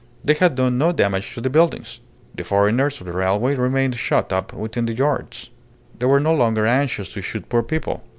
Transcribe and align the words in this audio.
They 0.25 0.33
had 0.33 0.55
done 0.55 0.79
no 0.79 0.91
damage 0.93 1.31
to 1.35 1.41
the 1.41 1.49
buildings. 1.51 1.99
The 2.33 2.43
foreigners 2.43 2.99
of 2.99 3.05
the 3.05 3.13
railway 3.13 3.53
remained 3.53 3.93
shut 3.99 4.33
up 4.33 4.51
within 4.51 4.87
the 4.87 4.95
yards. 4.97 5.51
They 5.99 6.07
were 6.07 6.19
no 6.19 6.33
longer 6.33 6.65
anxious 6.65 7.13
to 7.13 7.21
shoot 7.21 7.47
poor 7.47 7.61
people. 7.61 8.01